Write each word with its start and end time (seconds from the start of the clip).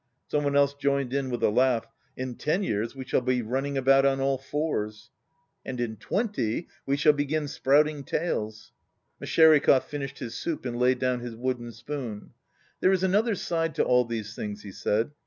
Some 0.29 0.43
one 0.43 0.55
else 0.55 0.73
joined 0.73 1.13
in 1.13 1.29
with 1.29 1.43
a 1.43 1.51
laugh: 1.51 1.85
"In 2.17 2.33
ten 2.33 2.63
years 2.63 2.95
we 2.95 3.05
shall 3.05 3.21
be 3.21 3.43
running 3.43 3.77
about 3.77 4.03
on 4.03 4.19
all 4.19 4.39
fours." 4.39 5.11
"And 5.63 5.79
in 5.79 5.97
twenty 5.97 6.67
we 6.87 6.97
shall 6.97 7.13
begin 7.13 7.47
sprouting 7.47 8.03
tails." 8.03 8.71
Meshtcheriakov 9.21 9.83
finished 9.83 10.17
his 10.17 10.33
soup 10.33 10.65
and 10.65 10.79
laid 10.79 10.97
down 10.97 11.19
his 11.19 11.35
wooden 11.35 11.71
spoon. 11.71 12.31
"There 12.79 12.91
is 12.91 13.03
another 13.03 13.35
side 13.35 13.75
to 13.75 13.83
all 13.83 14.03
these 14.05 14.33
things," 14.35 14.63
he 14.63 14.71
said. 14.71 15.11